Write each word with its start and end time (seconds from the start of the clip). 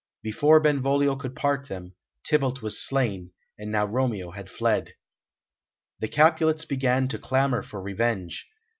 Before 0.23 0.59
Benvolio 0.59 1.15
could 1.15 1.35
part 1.35 1.67
them, 1.69 1.93
Tybalt 2.23 2.63
was 2.63 2.81
slain, 2.83 3.33
and 3.59 3.71
now 3.71 3.85
Romeo 3.85 4.31
had 4.31 4.49
fled. 4.49 4.95
The 5.99 6.07
Capulets 6.07 6.65
began 6.65 7.07
to 7.09 7.19
clamour 7.19 7.61
for 7.61 7.79
revenge. 7.79 8.49